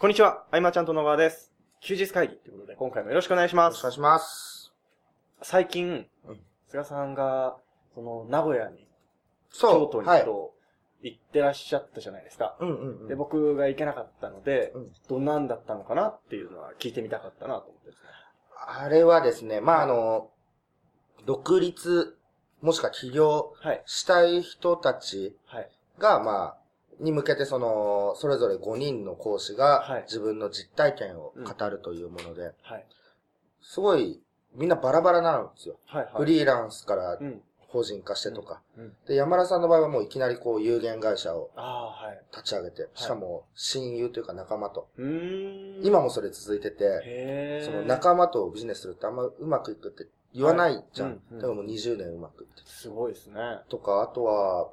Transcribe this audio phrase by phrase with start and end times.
[0.00, 1.50] こんにちは、あいまちゃんと野川です。
[1.80, 3.94] 休日会議ということで、今回もよろしくお願いしますよろしくお願い。
[3.94, 4.72] します。
[5.42, 7.56] 最近うん、菅さんが、
[7.96, 8.86] その、名古屋に、
[9.50, 9.72] そう。
[9.72, 10.24] 京都にはい。
[10.24, 10.54] と
[11.02, 12.56] 行ってらっしゃったじゃないですか。
[12.60, 13.08] うんうんうん。
[13.08, 17.96] で、僕が行けなかったのでうん、どんなんだったのかなっていうのは聞いてみたかったなと思ってね。
[18.68, 20.30] あれはですね、まあ、あの、
[21.26, 22.16] 独立、
[22.62, 23.82] もしくは起業はい。
[23.84, 25.68] したい人たちはい。
[25.98, 26.67] が、まあ、
[27.00, 32.86] に向けてその、それぞれ5人の講師がはい自分の実体験を語るというもので、はい。
[33.62, 34.20] すごい、
[34.54, 35.78] みんなバラバラなんですよ。
[35.86, 36.04] はい。
[36.04, 36.12] はい。
[36.16, 37.42] フリーランスからうん。
[37.68, 38.62] 法人化してとか。
[38.78, 38.96] うん。
[39.06, 41.50] で、山田さんの場合はもういきなりこう有限会社を。
[42.32, 44.88] 立ち上げて、しかも親友というか仲間と。
[44.96, 45.86] うーん。
[45.86, 51.08] 今もそれ続いてて、その仲間とビジネスするってあんまうまくいくって言わないじゃん。
[51.08, 53.34] はいうんうんでももう20年うまくいってすごいですね。
[53.68, 54.70] とか、あとは、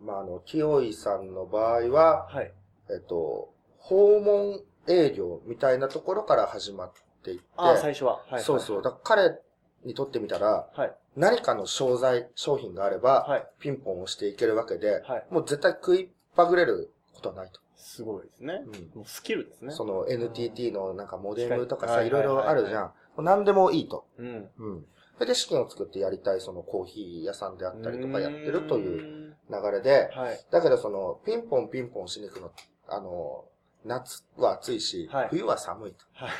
[0.00, 2.52] まあ、あの、清井さんの場合は、はい。
[2.90, 8.22] えっと、訪問営業みたいなところから始まっていって、ああ、最初は。
[8.28, 8.42] はい。
[8.42, 8.82] そうそう。
[8.82, 9.38] だ彼
[9.84, 10.92] にとってみたら、はい。
[11.16, 13.46] 何かの商材、商品があれば、はい。
[13.58, 15.26] ピンポンをしていけるわけで、はい。
[15.30, 17.60] もう絶対食いっぱぐれることはないと。
[17.76, 18.62] すごいですね。
[18.64, 19.72] うんもうスキルですね。
[19.72, 22.92] その NTT のなんかモデムとかさ、はいいろいろあるじゃん。
[23.18, 24.06] 何でもいいと。
[24.18, 24.48] うん。
[24.58, 24.86] うん。
[25.26, 30.10] で資金を作ってやりたいそのコーヒー屋さんであったりとかやってるというう流れで。
[30.14, 30.40] はい。
[30.50, 32.52] だけどそのピンポンピンポンしに行くの、
[32.88, 33.44] あの、
[33.84, 36.04] 夏は暑いし、はい冬は寒いと。
[36.14, 36.30] はい。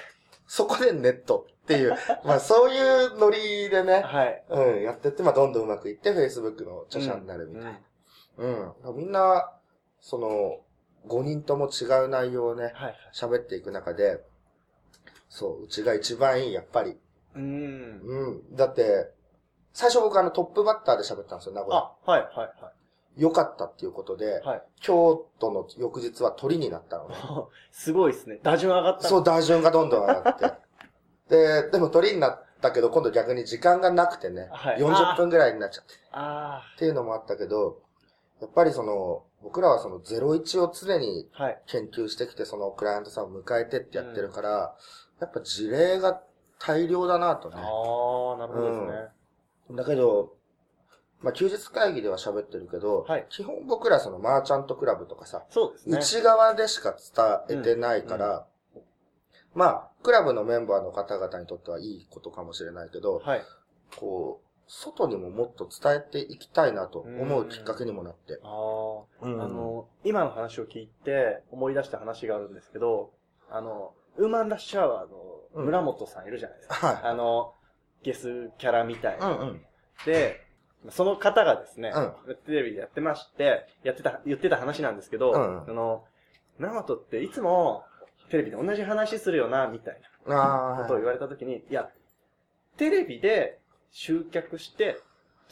[0.47, 4.45] そこでネットっていう、 まあそういうノリでね、はい。
[4.49, 7.81] うん、やってって、まあどんどんうまくいって Facebook の著者になるみたいな。
[8.85, 8.97] うん。
[8.97, 9.53] みんな、
[10.01, 10.61] その、
[11.07, 12.97] 5人とも違う内容をね、はい。
[13.13, 14.25] 喋っていく中で、
[15.29, 16.99] そう、うちが一番いい、やっぱり。
[17.35, 18.01] うーん。
[18.03, 18.57] うん。
[18.57, 19.13] だって、
[19.73, 21.79] 最初僕あのトップバッターで喋ったんですよ、名古屋。
[21.79, 22.73] あ、はい、はい、は
[23.19, 24.47] 良かったっていうことで、い。
[24.47, 24.63] はい。
[24.81, 27.17] 京都の翌日は鳥になったのね。
[27.73, 28.39] すごいですね。
[28.43, 29.09] 打順上がった。
[29.09, 30.53] そう、打順がどんどん上がって。
[31.29, 35.95] で、でも鳥になったけど、今度逆に時間がなくてね、はい40分ぐらいになっちゃって。
[36.13, 37.81] あっていうのもあったけど、
[38.41, 41.29] やっぱりその、僕らはその01を常に。
[41.67, 44.77] 研究してきて、そのクライアントさんを迎えてってやってるから、
[45.21, 46.23] やっぱ事例が
[46.61, 47.57] 大量だなとね。
[47.57, 48.81] ああ、なるほどです
[49.73, 49.77] ね。
[49.77, 50.38] だけど、
[51.21, 55.99] まあ、休日会議では喋ってるけど、はい基本僕らそのマーチャントクラブとかさ、そうですね。
[55.99, 56.95] 内側でしか
[57.49, 58.47] 伝えてないから、
[59.55, 63.43] まあ、クラブのメンバーの方々にとってはいいことかもしれないけど、はい。
[63.97, 68.39] こう、外にももっと伝えていきたいなと思うきっかけにもなって。
[68.43, 69.27] ああ。
[69.27, 73.11] うんあの、今の話を聞いて思い出した話があるんですけど、
[73.51, 76.87] あの、ウーマンラッシュアワーの村本さんいるじゃないですか。
[76.87, 76.97] はい。
[77.03, 77.55] あの、
[78.03, 79.29] ゲスキャラみたいな。
[79.29, 79.63] うんうん。
[80.05, 80.47] で、
[80.91, 81.93] その方がですね、
[82.27, 86.05] うテレビでやってまして、やってた、言ってた話なんですけど、うんあの、
[86.59, 87.85] 村本っていつも
[88.31, 91.89] テレビで同じ話するよな、みたいああ、なことを言われたときに、いや、
[92.77, 93.59] テレビで
[93.91, 95.01] 集客して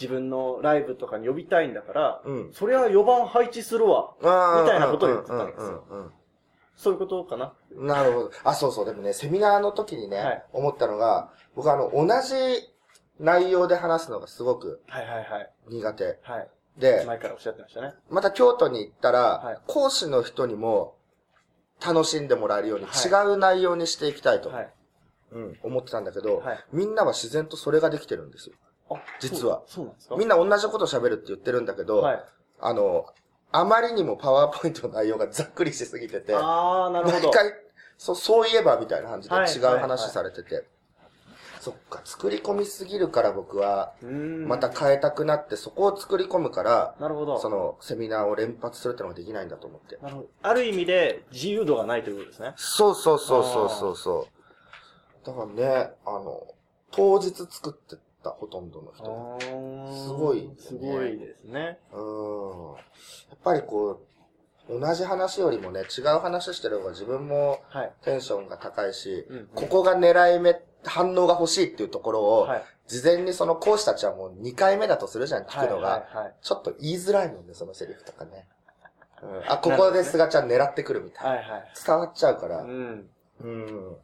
[0.00, 2.52] 自分のライブとかに呼びたいんだから、うん。
[2.52, 4.14] それは4番配置するわ。
[4.20, 4.26] み
[4.68, 6.12] たいなことを言ってたんですよ
[6.76, 7.54] そういうことかな？
[7.70, 8.30] うんなるほど。
[8.44, 8.84] あ、そうそう。
[8.84, 12.34] でもね、セミナーの時にね、はい思ったのが、僕あの、同じ
[13.18, 15.50] 内容で話すのがすごくはいはいはい。
[15.68, 16.18] 苦手。
[16.22, 16.48] はい。
[16.78, 17.94] で、前からおっしゃってましたね。
[18.10, 20.94] また京都に行ったら、はい講師の人にも
[21.84, 24.72] 楽しんでもらえるようにはい違う内容にしていきたいと、はい。
[25.32, 26.64] うん、思ってたんだけど、はい。
[26.72, 28.54] みんなは自然とそれができてるんですよ。
[28.90, 29.82] あ、実はそう。
[29.82, 30.16] そうなんですか？
[30.16, 32.24] みんな同じこと喋るって言ってるんだけど、はい。
[32.60, 33.06] あの、
[33.52, 37.28] あまりにもパワーポイントの内容がざっくりしすぎてて、あー、なるほど。
[37.28, 37.52] 毎回、
[37.98, 40.66] そう、そういえばみたいな感じではい違う話されてて、
[41.66, 43.92] そっか、作り込みすぎるから僕は、
[44.46, 47.40] また変えたくなって、そこを作り込むから、なるほど。
[47.40, 49.98] その、セミナーを連発するってのができないんだと思って。
[50.00, 50.28] なるほど。
[50.42, 52.52] ある意味で自由度がないということですね。
[52.54, 54.28] そうそうそうそうそうそ
[55.24, 55.26] う。
[55.26, 56.46] だからね、あの、
[56.92, 59.38] 当日作ってた、ほとんどの人。
[59.90, 61.80] すすごいよねすごいですね。
[61.92, 62.74] うん。
[62.76, 64.06] やっぱりこう、
[64.68, 67.92] 同じ話よりもね、違う話してる方が自分もはい。
[68.02, 72.64] テンションが高いし、うんここが狙い目、反応が欲しいっていうところを、はい。
[72.86, 76.06] 事前にその講師たちはもう2回目だとするじゃん、聞くのが。
[76.40, 78.46] ちょっと言いづらいもんね、そのセリフとかね。
[79.22, 81.30] うん、あ、ここで菅ちゃん狙ってくるみたいな。
[81.30, 81.38] はい。
[81.38, 81.72] はいはい。
[81.84, 82.62] 伝わっちゃうから。
[82.62, 83.10] ううん。
[83.42, 83.92] ん。
[83.92, 83.98] だか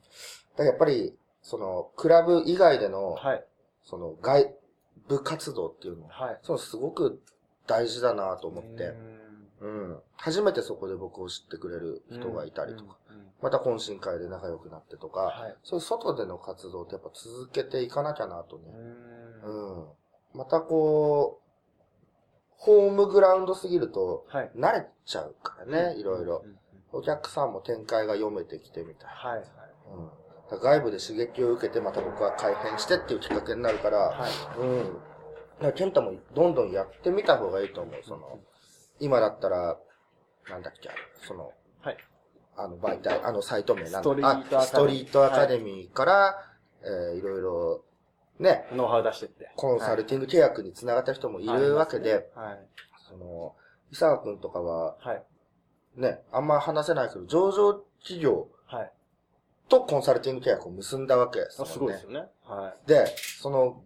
[0.58, 3.44] らやっぱり、その、クラブ以外での、はい。
[3.84, 4.54] その、外
[5.08, 6.38] 部活動っていうの、はい。
[6.42, 7.22] そのすごく
[7.66, 9.21] 大事だなと思っうて、ん
[9.62, 10.02] うん。
[10.16, 12.96] 初めてそこで僕を知ってくれる人がいたりとか、。
[13.10, 15.56] うんうんまた懇親会で仲良くなってとか、はい。
[15.64, 18.62] そういう外での活動ってやっぱ続けていかなきゃなとね。
[19.42, 19.86] ううんん。
[20.34, 21.42] またこう、
[22.56, 24.50] ホームグラウンドすぎると、はい。
[24.56, 26.44] 慣れちゃうからね、いろいろ。。
[26.92, 29.10] お客さんも展開が読めてきてみたいな。
[29.10, 29.38] はい。
[29.38, 29.48] はい。
[30.52, 30.60] うん。
[30.60, 34.30] 外部で刺激を受けて、また僕は改変してっていうきっかけになるから、はい。
[34.60, 34.84] うん。
[34.84, 37.94] だからケンタもどんどんやってみた方がいいと思う。
[38.04, 38.38] その、
[39.00, 39.78] 今だったら、
[40.48, 40.90] なんだっけ、
[41.26, 41.96] その、はい。
[42.56, 46.44] あの媒体、あのサイト名なんだストリートアカデミーあストリートアカデミーから、
[46.82, 47.84] えーいろいろ、
[48.38, 49.50] ね、ノウハウ出してって。
[49.56, 52.58] コンサルティング契約につながった人もいるわけで、はい。
[53.08, 53.54] その、
[53.90, 55.22] 伊沢くんとかは、はい。
[55.96, 58.92] ね、あんま話せないけど、上場企業はい。
[59.68, 61.68] とコンサルティング契約を結んだわけですね。
[61.68, 62.26] すごいですよね。
[62.44, 62.88] はい。
[62.88, 63.06] で、
[63.40, 63.82] その、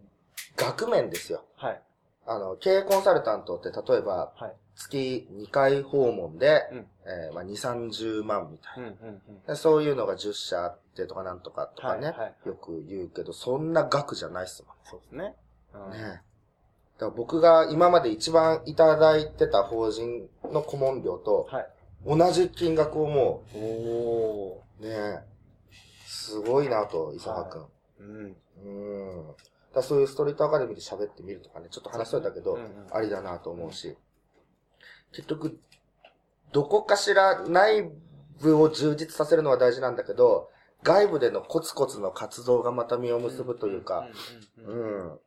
[0.55, 1.45] 額面ですよ。
[1.55, 1.81] はい。
[2.25, 4.55] あの、経営コンサルタントって例えば、はい。
[4.77, 7.51] 月2回訪問で、うんえーまあ、2、
[7.89, 9.41] 30万みたいな、うんうんうん。
[9.47, 15.35] でそういうのが10社あってとかなんとかとかね、はいはいよく言うけど、そんな額じゃないっすそうですね。
[15.73, 15.97] うんもんね。
[15.99, 16.21] だか
[16.99, 21.67] ら僕が今まで一番いただいてた法人の顧問料とはい。
[22.05, 25.19] 同じ金額をもおおう、ね、
[26.05, 27.61] すごいなと、伊沢くん。
[27.61, 27.67] ー。
[27.99, 28.35] うん。
[28.63, 29.35] うん。
[29.73, 33.97] だそういうストリートアカデミーで喋ってみるとかね、ちょっと話しといたけど、うんうんありだなと思うし、
[35.13, 35.59] 結局、
[36.51, 37.89] どこかしら内
[38.41, 40.49] 部を充実させるのは大事なんだけど、
[40.83, 44.07] 外部でのコツコツの活動がまた実を結ぶというか、
[44.57, 45.19] うん。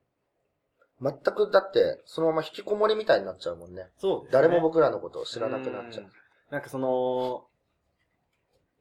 [1.03, 3.89] 全くだって、そのまま引きこもりみたいになっちゃうもんね。
[3.99, 4.29] そうね。
[4.33, 6.05] 誰も僕らのことを知らなくなっちゃう。
[6.05, 6.11] ん
[6.51, 7.47] なんかその、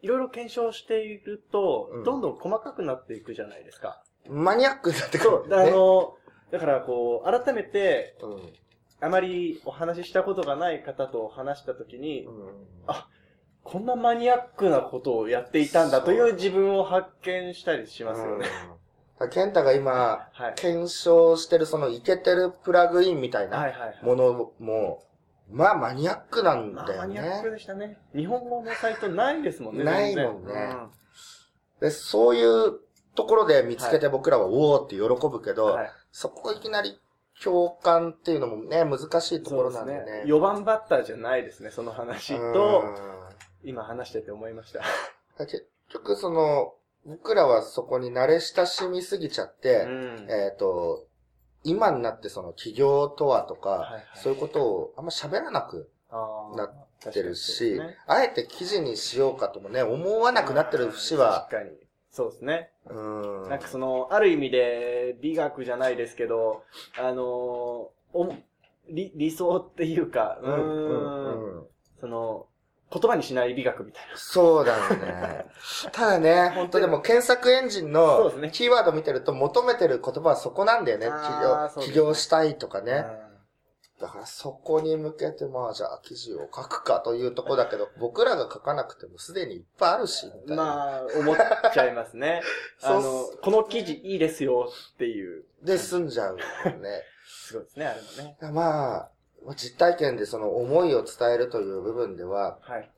[0.02, 4.04] いろいろ検証していると、うんどんどん細かくなっていくじゃないですか。
[4.28, 5.72] マニアックになってくそう、るんだよね。
[5.72, 6.14] あの、
[6.52, 8.54] だからこう、改めて、うん。
[9.02, 12.34] あまりお話ししたことがない方と話したときに、うん
[12.88, 13.08] あ
[13.62, 18.48] こんなマニアックなことをやっていたんだという自分を発見したりしますよね。
[19.32, 20.54] ケンタが今、はい。
[20.56, 24.08] 検証してるそのイケてるプラグインみたいはいな。
[24.08, 25.04] ものも、
[25.52, 27.52] まあマニアックなんまあ、だよマニアックね。
[27.52, 27.98] でしたね。
[28.16, 29.84] 日本語のサイトないですもんね。
[29.84, 30.54] ないもんね
[31.82, 32.80] で、そういう
[33.14, 35.92] ところで見つけて僕らはおーって喜ぶけど、うんはい。
[36.12, 37.00] そこいきなり
[37.44, 40.00] 共感っていうのもね、難しいところなんでね。
[40.00, 40.34] ですね。
[40.34, 42.84] 4番バッターじゃないですね、その話と、
[43.64, 44.80] 今話してて思いました。
[44.80, 44.86] うん
[45.46, 46.74] 結局その、
[47.06, 51.08] 僕らはそこに慣れ親しみすぎちゃって、うんえっ、と、
[51.64, 55.90] 今になってその企業とはとか、はいはいそういうことをあんま喋らなく
[56.56, 61.72] なってるし、ねあえて記事にしようかともね、思わなくなってる節は、確かに。
[62.12, 62.72] そうですね。
[62.90, 63.50] うん。
[63.50, 66.64] なんかその、ある意味で美学じゃないですけど、
[66.98, 68.34] あのーお
[68.90, 71.64] 理理想っていうか、ううんうんうん
[72.00, 72.48] その、
[72.92, 74.18] 言葉にしない美学みたいな。
[74.18, 75.46] そうだよね。
[75.92, 81.06] ただね、本当でも検索エンジンそうのですねキーワード見てると求めてる言葉はそこなんだよね。
[81.06, 81.12] 起
[81.44, 83.06] 業、ね起業したいとかね。
[84.00, 90.64] うんだからそこに向けて、まあじゃあ記事を書くかというとこだけど、 僕らが書かなくてもすでにいっぱいあるし、みたいな。
[90.64, 91.38] まあ、思っ
[91.74, 92.42] ちゃいますね。
[92.82, 95.44] あの、この記事いいですよっていう。
[95.62, 97.04] で済んじゃうよね。
[97.28, 98.38] すごいですね、あれもね。
[98.54, 99.12] まあ、
[99.56, 102.92] 実体験でその思いを伝えるという部分では、はい。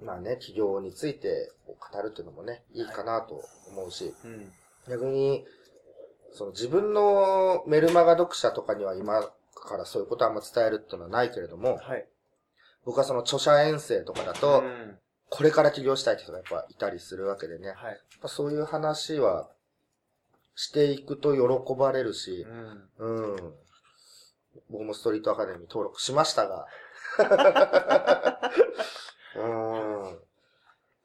[0.00, 4.52] まあね、企業について語るっていうのもね、いいかなと思うし、うん。
[4.88, 5.44] 逆に、
[6.32, 9.22] その自分のメルマガ読者とかには今
[9.64, 12.06] からそういうことはあんま伝えるっていうのはないけれども、はい。
[12.84, 14.98] 僕はその著者遠征とかだと、うん
[15.30, 17.98] これから起業したいって人がやっぱいたりするわけでね、やっはい。
[18.20, 19.48] ぱそういう話は
[20.54, 22.88] していくと喜ばれるしう、ん。
[22.98, 23.54] うん。
[24.70, 26.68] 僕もストリートアカデミー登録しましたが。
[29.36, 29.40] う
[30.14, 30.18] ん。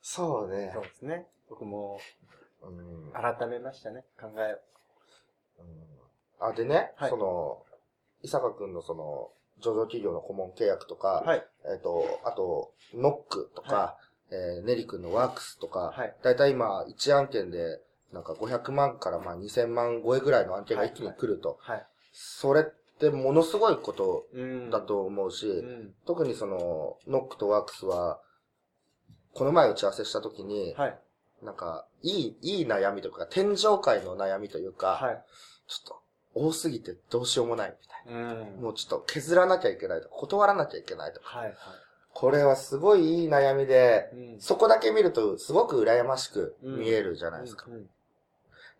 [0.03, 0.83] そうねそう。
[0.83, 1.25] ですね。
[1.49, 1.99] 僕も
[2.61, 4.57] うん改めましたね、考えを。
[5.59, 7.65] うんあ、でね、はいその、
[8.21, 9.29] 伊坂くんのその、
[9.61, 11.45] 上場企業の顧問契約とか、はい。
[11.65, 13.97] えっ、と、あと、ノックとか、は
[14.31, 17.81] えーネリ君のワークスとか、はいだいたい今、1案件で、
[18.13, 21.57] なんか500万からまあ2000万超えぐらいの案件が一気に来ると。
[21.61, 21.85] はい。
[22.11, 22.63] それっ
[22.99, 25.93] てものすごいことうんだと思うし、うん。
[26.05, 28.19] 特にその、ノックとワークスは、
[29.33, 30.99] この前打ち合わせした時に、はい。
[31.43, 35.23] なんか、いい、いい悩みとか、天上界の悩みというか、はい。
[35.67, 35.99] ちょっと、
[36.36, 38.62] 多すぎてどうしようもないみたいうんな。。
[38.62, 41.39] もうちょっと削らなきゃいけないとか、断らなきゃいけないとか。
[41.39, 41.48] はい。
[41.48, 41.55] はい。
[42.12, 47.67] これはすごいいい悩みで、うんそこだけ見るとすごく羨ましく見えるじゃないですか。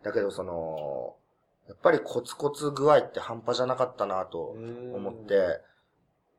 [0.02, 1.16] だけどその、
[1.68, 5.60] やっぱりコツコツ具合って半端じゃなかったなとうん思って、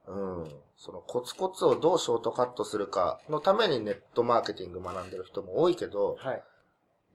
[0.07, 0.51] うん。
[0.77, 6.43] そのコツコツをどうショートカットするかのためにネットマーケティング学んでる人も多いけど、はい。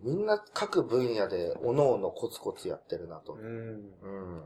[0.01, 3.35] みんな各分野で各々コツコツやってるなと。
[3.35, 3.41] うん。
[3.41, 4.43] うん。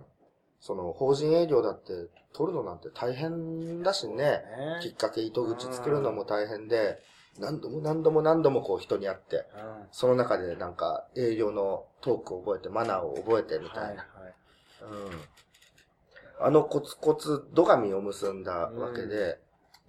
[0.61, 1.93] その法人営業だって
[2.33, 4.15] 取るのなんて大変だしね。
[4.17, 4.43] ね
[4.83, 6.99] きっかけ糸口作るのも大変で、
[7.39, 9.45] 何度も何度も何度もこう人に会って、うん
[9.93, 14.03] その中でなんか営業のトークを覚えて、マナーを覚えてみたはいいな。
[14.03, 14.35] はい。
[14.83, 16.47] うん。
[16.47, 19.39] あのコツコツ土神を結んだわけで、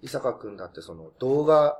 [0.00, 1.78] 伊坂くんだってその動画、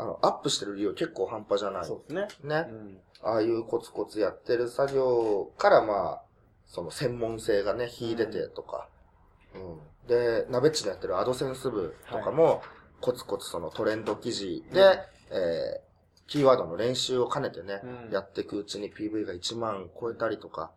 [0.00, 1.84] あの、アップしてる量結構半端じゃない。
[1.84, 2.62] そうですね。
[2.64, 2.66] ね。
[2.70, 6.22] うんああいうコツコツやってる作業からまあ、
[6.66, 8.88] その専門性がね、秀でてとか。
[9.54, 10.08] うん。
[10.08, 12.62] で、ナベッチのやってるアドセンス部とかも、
[13.00, 20.70] コツコツそのトレンド記事で、うんえー、キーワードの練習を兼ねてね、うんやっていくうちに PV が1万超えたりとか。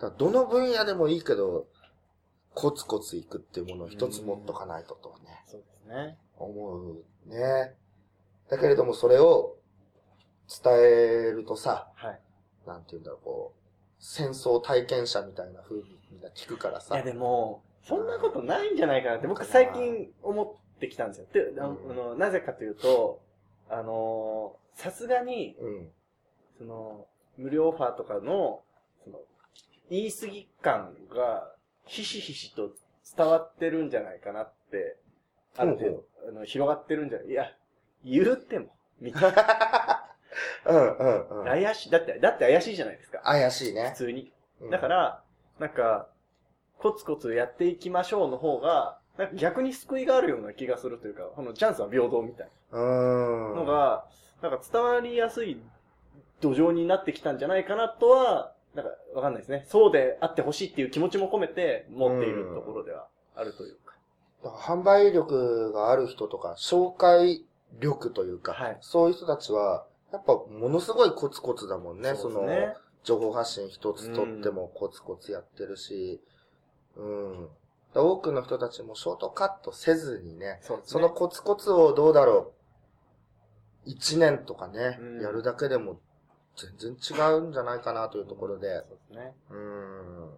[0.00, 1.66] だからどの分野でもいいけど、
[2.54, 6.18] コツコツいくっていうものを一つ持っとかないととね、そうですね。
[6.36, 7.74] 思うね。
[8.50, 9.56] だけれどもそれを
[10.48, 12.20] 伝えるとさ、はい。
[12.66, 13.60] なんて言うんだろう、こう、
[13.98, 16.94] 戦争体験者みたいな風にみんな聞くからさ。
[16.94, 20.42] いやでも、そんなことないんじゃないかなって僕最近思
[20.76, 21.26] ってきたんですよ。
[21.32, 23.20] で、あのなぜかというと、
[23.68, 25.88] あのー、さすがに、うん。
[26.58, 28.62] その、無料オファーとかの、
[29.04, 29.18] その、
[29.90, 31.52] 言い過ぎ感が、
[31.86, 32.70] ひしひしと
[33.16, 34.96] 伝わってるんじゃないかなって、
[35.56, 37.52] ある程ほ度、あの、広がってるんじゃないいや、
[38.06, 38.68] 言うても、
[39.00, 39.32] みたい
[40.66, 41.44] うんうんうん。
[41.44, 41.50] な。
[41.52, 43.18] 怪しい、だって、だって怪しいじゃないですか。
[43.20, 43.96] 怪しいね普。
[43.96, 44.32] 通に。
[44.60, 45.22] うんだから、
[45.58, 46.08] なんか、
[46.78, 52.50] コツコツやっていきましょうの方が、なんか逆に救いがあるような気がするというか、このチャンスは平等みたい。
[52.72, 54.06] なのが、
[54.42, 55.60] なんか伝わりやすい
[56.40, 59.64] 土壌になってきたんじゃないかなとは、なんかわかんないですね。
[59.68, 63.94] そうであってほしいっていう気持ちも込めて持っているところではあるというか。
[64.44, 67.46] だから販売力がある人とか、紹介
[67.80, 72.14] 力というか、はいそういう人たちは、やっぱものすごいコツコツだもんね。
[72.14, 72.74] そね。
[73.04, 76.20] 情報発信一つとってもコツコツやってるし、
[76.96, 77.42] うん。
[77.42, 77.50] だか
[77.94, 80.82] ら多くの人たちもショートカットせずにね、そね。
[80.84, 82.52] そのコツコツをどうだろ
[83.86, 86.00] う、一年とかね、うんやるだけでも
[86.56, 89.34] 全然違うんじゃないかなというところで、そうですね。
[89.50, 90.30] うん。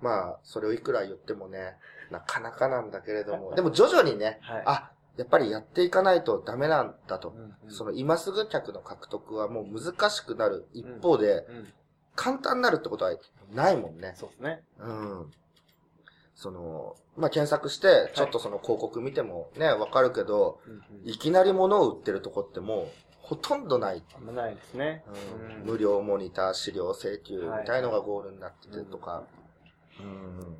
[0.00, 1.76] まあ、それをいくら言ってもね、
[2.10, 4.62] なかなかなんだけれども、 でも徐々にね、はい。
[4.66, 7.32] あ、やっぱりやっていかないとダメなんだとう。
[7.38, 11.68] んうんその今すぐ客の獲得はもう難しくなる一方で、うん。
[12.14, 13.14] 簡単になるってことは
[13.54, 14.14] ないもんね。
[14.16, 14.62] そうですね。
[14.78, 15.30] うん。
[16.34, 22.88] その、まあ、検索して、ちょっとその広告見てもね、わかるけど、うんうんいきなり物を売ってるとこってもう、
[23.20, 24.02] ほとんどない。
[24.14, 25.04] あんまないですね。
[25.60, 29.24] うん無料モニター資料請求みたいのがゴールになっててとか、
[30.00, 30.56] うん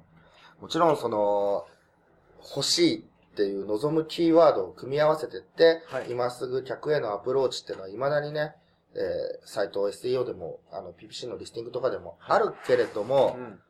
[0.60, 1.66] もちろんその、
[2.40, 3.04] 欲しい
[3.36, 8.54] っていう望むキーワードを組み合わせてって、はい今すぐ客へのアプローチっていうのは未だにね、
[8.94, 13.60] えー、サイト SEO でも、あの、PPC のリスティングとかでもあるけれども、うん。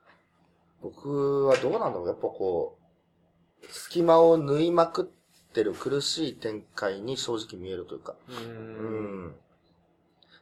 [0.82, 2.78] 僕はどうなんだろうやっぱこ
[3.61, 8.32] う、隙間を縫いまくってる苦しい展開に正直見えるというか、う。
[8.32, 9.35] うんん。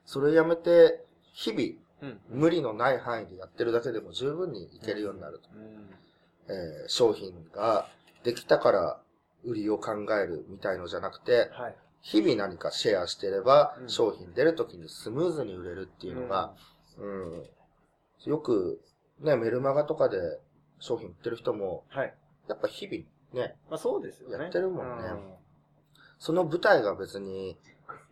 [0.04, 1.02] それやめて、
[1.33, 2.40] 日々、うん。
[2.40, 5.49] 無理のない範囲でやってるだけでも十分にいけるようになると。
[5.57, 5.90] うん。
[6.47, 7.88] えー商品が
[8.25, 9.00] できたから
[9.45, 11.77] 売りを考えるみたいのじゃなくて、はい。
[12.01, 16.53] 日々何かシェアしてれば、うん商品出るときにスムーズに売れるっていうのが、
[16.99, 18.81] うん、よく、
[19.21, 20.19] ね、メルマガとかで
[20.79, 22.15] 商品売ってる人も、はい。
[22.49, 23.05] やっぱ日々
[23.47, 24.45] ね、まあそうですよね。
[24.45, 25.19] やってるもんねう
[26.19, 27.59] その舞台が別に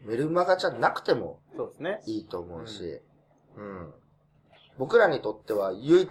[0.05, 1.41] メルマガじゃなくても。
[2.07, 3.01] いいと思うし、
[3.57, 3.95] うん。
[4.79, 6.11] 僕らにとっては唯一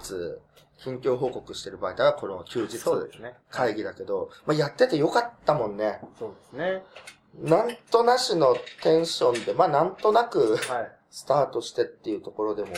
[0.83, 2.79] 近況報告してる媒体はこの休日。
[3.49, 5.99] 会議だけど、まあ、やっててよかったもんね。
[6.17, 6.83] そうですね。
[7.39, 10.91] なんとなしのテンションで、まあなんとなくはい。
[11.11, 12.69] スタートしてっていうところでも、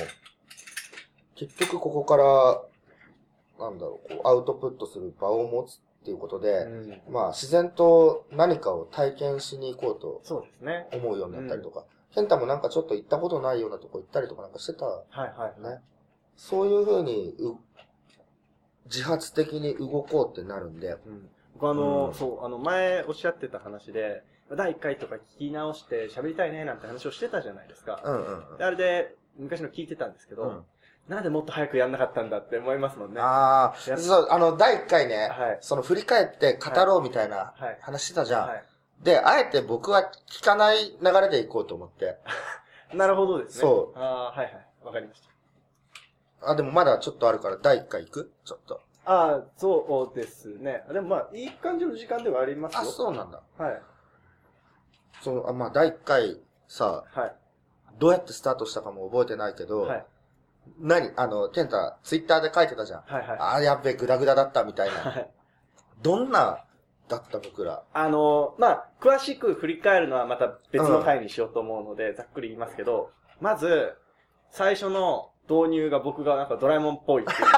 [1.35, 2.61] 結局ここから、
[3.59, 10.21] なんだろう、こうアウトプットする場を持つっていうことで、うんまあ自然と何かを体験しに行こうと。
[10.91, 15.61] 思うようになったりとか、ケンタもなんかちょっと行ったことないようなとこ行ったりとかなんかしてたはいはい。
[15.61, 15.81] ね。
[16.35, 17.57] そういう風にう、
[18.85, 24.23] 自発的に動こうってなるんで、うん僕あの、うんそう、あの、前おっしゃってた話で、
[24.55, 28.01] 第1回とか聞き直して喋りたいねなんて話をしてたじゃないですか。
[28.03, 30.63] うんうんであれで、昔の聞いてたんですけど、うん
[31.07, 33.19] なんでもっと早くやんなかったんだって思いますもんね。
[33.19, 38.47] ああ、そう、あの、第1回ね、はいその振り返って語ろうみたいなはい話してたじゃん。
[38.47, 38.63] はい。
[39.01, 42.17] で、あえて僕は聞かない流れでいこうと思って。
[42.93, 43.61] なるほどですね。。
[43.61, 44.67] そうああ、はいはい。
[44.83, 45.21] わかりまし
[46.41, 46.51] た。
[46.51, 48.31] あ、でもまだちょっとあるから第1回行く？
[48.45, 48.81] ちょっと。
[49.05, 50.85] ああ、そうですね。
[50.91, 52.79] でもまあ、いい感じの時間ではありますよ。
[52.81, 53.41] あ、そうなんだ。
[53.57, 53.81] はい。
[55.21, 57.35] その、あまあ第1回さ、はい。
[57.97, 60.05] どうやってスタートしたかも覚えてないけど、はい。
[60.79, 63.01] 何あの、ケンタ、ツイッターで書いてたじゃん。
[63.01, 63.37] はいはい。
[63.39, 64.95] あーやっべ、グダグダだったみたいな。
[65.11, 65.31] はい。
[66.01, 66.63] どんな
[67.07, 67.83] だった僕ら。
[67.93, 73.93] あの、まあ、詳しく振り返るのはまた別の回にしようと思うので、ざっくり言いますけど、まず、
[74.49, 77.47] 最初の導入が僕がなんかドラえもんっぽいって言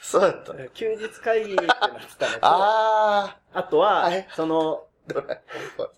[0.00, 0.52] そうだった。
[0.52, 5.42] って、休日会議ってなってたのと、ああとははい、その、ー、ドラえ
[5.78, 5.90] もんっ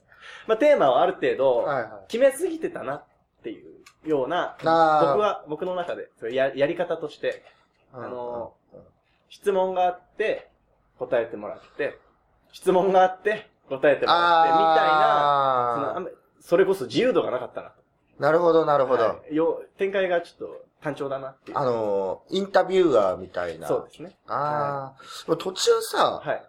[0.46, 1.66] まあ、テーマをある程ぽ度。
[2.08, 3.04] 決めすぎてたなっ
[3.42, 7.44] ていうような、僕は、僕の中で、ややり方として、
[7.92, 8.54] あの
[9.28, 10.50] 質問があって、
[10.98, 11.98] 答えてもらって、
[12.52, 16.10] 質問があって、答えてもらって、みたいな、
[16.40, 17.82] そそれこそ自由度がなかったなと。
[18.18, 19.02] ーなるほど、なるほど。
[19.02, 21.58] はいよ展開がちょっと単調だなっていう。
[21.58, 23.66] あのー、インタビュアーみたいな。
[23.66, 24.16] そうですね。
[24.26, 26.44] ああ、でも途中さ、はい。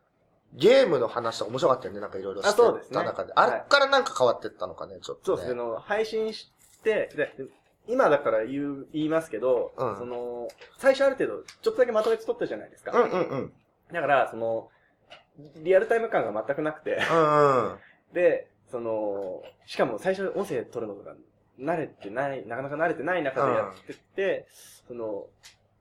[0.54, 3.34] ゲームの話とか面白かったよね、なんかいろいろしてあそうですねた中で。
[3.34, 5.38] はいあれからなんか変わってったのかね、ちょっと、ね。
[5.38, 5.62] そうですね。
[5.82, 6.51] 配信し
[6.84, 7.36] て、で
[7.88, 12.92] 今だから言う、言いますけど、うんその、最初ある程度、ちょっとだけまとめて撮ったじゃないですか。
[12.92, 13.54] うんうんうん。
[13.91, 14.70] だから、その、
[15.63, 17.00] リアルタイム感が全くなくて。
[18.13, 21.15] で、その、しかも最初音声撮るのが
[21.60, 24.48] 慣れてない、なかなか慣れてない中でやってて、
[24.88, 25.27] その、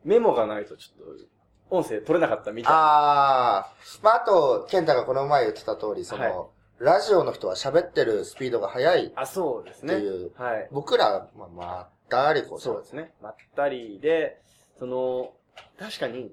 [0.04, 1.26] メモがないとちょっと、
[1.68, 2.78] 音声取れなかったみたいな。
[2.78, 3.72] ああ。
[4.02, 6.48] まあ、あと、ケンタがこの前言ってた通り、その、はい
[6.78, 9.12] ラジオの人は喋ってるスピードが速い。
[9.16, 9.94] あ、そうですね。
[9.94, 10.68] っていうはい。
[10.70, 13.14] 僕ら、まあ、まったりこそうですね。
[13.22, 14.42] まったりで、
[14.78, 15.32] その、
[15.78, 16.32] 確かに、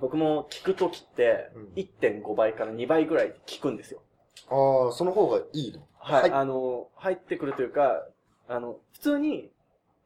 [0.00, 4.02] 僕も聞くときってうん、1.5倍から2倍ぐらい聞くんですよ。
[4.48, 5.80] ああ、その方がいいの？
[5.98, 6.22] はい。
[6.22, 8.06] はいあの、入ってくるというか、
[8.48, 9.50] あの、普通に、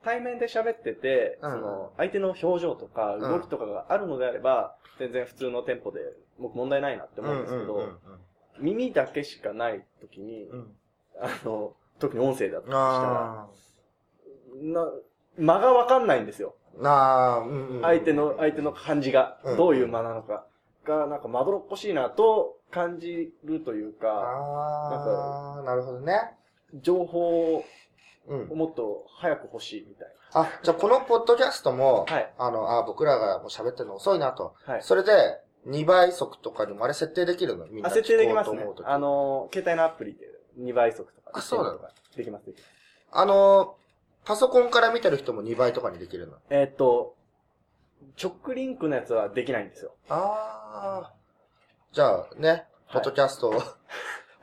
[0.02, 6.00] 対面で喋ってて、うんその、相手の表情とか、ん動きとかがあるのであれば、全然普通のテンポで、
[6.38, 7.98] 僕問題ないなって思うんですけど、うんうん
[8.60, 10.48] 耳だけしかないときに。
[11.20, 12.80] あの、特に音声だとしたら、
[13.42, 13.48] あ
[14.62, 14.90] な、
[15.36, 16.54] 間がわかんないんですよ。
[16.78, 16.82] あ。
[16.82, 17.82] なあ、うんうん。
[17.82, 20.46] 相手の、相手の感じがうん、どういう間なのか
[20.84, 26.32] が、なんかまどろっこしいなと感じるというか、ああ、なるほどね。
[26.82, 27.64] 情報を
[28.26, 28.48] うん。
[28.56, 34.54] もっと早く欲しいみたいあ、じゃあこのポッドキャストも、はいあの、あ僕らがもう喋ってるの遅いなと。
[34.66, 34.74] な。
[34.74, 34.82] はい。
[34.82, 35.12] それで、
[35.68, 37.66] 2倍速とかにもあれ設定できるの？
[37.66, 40.26] みんなあ、設定できますねあの、携帯のアプリで
[40.58, 41.30] 2倍速とか。
[41.34, 42.70] あそうなの？1.5とかできます、できます。
[43.12, 43.76] あの、
[44.24, 46.34] パソコンから見てる人も2倍とかにできるの？
[46.50, 47.14] えーっと、
[48.22, 49.94] 直リンクのやつはできないんですよ。
[50.08, 51.12] ああ。
[51.92, 53.62] じゃあね、ポはいッドキャストを、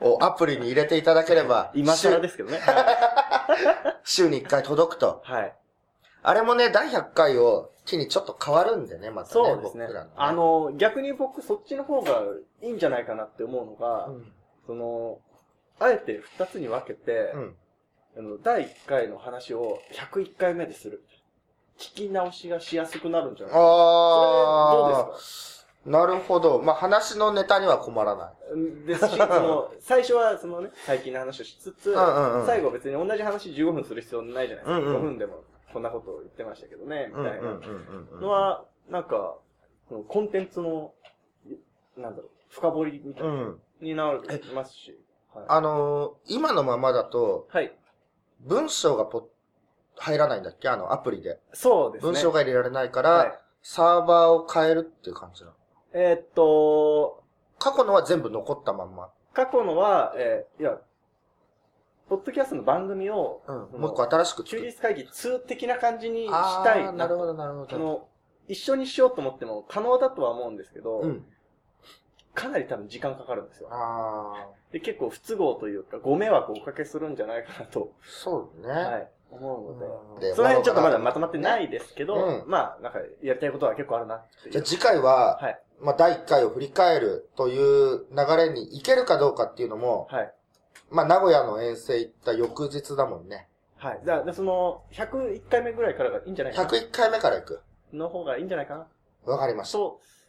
[0.14, 2.58] をアプリに入れていただければ、 今更ですけどね。
[2.58, 5.22] は週 週に1回届くと。
[5.26, 5.32] い。
[5.32, 5.56] はい。
[6.24, 9.32] あれもね、第100回を機にちょっと変わるんでね、またね。
[9.32, 12.22] そうですね僕らの、あ、の、逆に僕そっちの方が
[12.60, 14.32] いいんじゃないかなって思うのが、うん。
[14.66, 15.18] その、
[15.80, 17.56] あえて2つに分けて、うん。
[18.16, 21.02] あの、第1回の話を101回目でする。
[21.78, 23.54] 聞き直しがしやすくなるんじゃない。
[23.56, 23.62] あそれ
[24.92, 25.90] どあうですか？
[25.90, 26.60] なるほど。
[26.62, 28.32] まあ、話のネタには困らない。
[28.52, 34.76] うんですし、 その、最初はそのね、最近の話をしつつ、んうんうん最後別に同じ話15分する必要ないじゃないですか。
[34.76, 37.58] うんうん5分でもこんなことを言ってましたけどね、みたいな
[38.20, 39.36] のは、なんか、
[39.88, 40.92] そのコンテンツの、
[41.96, 43.60] なんだろう、深掘りみたいな、うん。
[43.80, 44.96] になりますし。
[45.34, 45.44] はい。
[45.48, 47.74] あのー今のままだと、はい。
[48.42, 49.28] 文章がポ
[49.96, 50.68] 入らないんだっけ？
[50.68, 51.40] あの、アプリで。
[51.52, 52.12] そうですね。
[52.12, 55.54] 文章が入れられないから、はいサーバーを変えるっていう感じなの？
[55.92, 57.22] えーっと、
[57.60, 59.10] 過去のは全部残ったまんま。
[59.32, 60.78] 過去のは、えーいや、
[62.08, 63.80] ポッドキャストの番組を、うん。
[63.80, 64.42] もう一個新しく。
[64.42, 67.70] 休日会議2的な感じにしあたいーなるほど、なるほど。
[67.70, 68.08] その、
[68.48, 71.24] 一緒にしようと思っても可能だとは思うんですけど、うん。
[72.34, 73.68] かなり多分時間かかるんですよ。
[74.72, 78.72] で、結構不都合というか、ご迷惑をおかけするんじゃないかなと、そうね。
[78.72, 84.24] はい、思うので、その辺ちょっとまだまとまってないですけど、うんまあ、なんか、やりたいことは結構あるな。
[84.50, 85.60] じゃあ次回は、はい。
[85.80, 90.32] まあ、第1回を振り返るという流れに行けるかどうかっていうのも、はい。
[90.90, 93.48] まあ、名古屋の遠征行った翌日だもんね。
[93.76, 94.00] はい。
[94.04, 96.68] じゃあ、その、101回目ぐらいからがいいんじゃないかな。
[96.68, 97.62] 101回目から行く。
[97.92, 98.86] の方がいいんじゃないかな、
[99.24, 99.78] わかりました。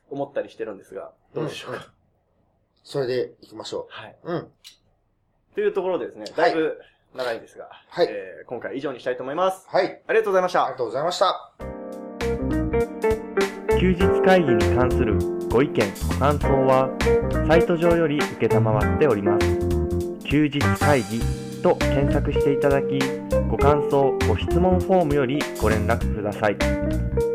[0.09, 1.77] と思ったりしてるんですが、どうでしょうか？
[1.77, 1.85] んん
[2.83, 4.15] それで行きましょはい。
[4.23, 4.31] う。
[4.33, 4.47] うん。
[5.55, 6.79] というところでですね、だいぶ
[7.15, 9.65] 長いですが、はいえー今回は以上にしたいと思います。
[9.69, 10.01] はい。
[10.07, 10.77] ありがとうございましたありが。
[10.77, 11.51] とうございました。
[13.79, 15.17] 休日会議に関する
[15.49, 16.89] ご意見、ご感想は、
[17.47, 19.47] サイト上より受けたまわっております。
[20.25, 21.19] 休日会議
[21.61, 22.97] と検索していただき、
[23.49, 27.32] ご感想、ご質問フォームよりご連絡ください。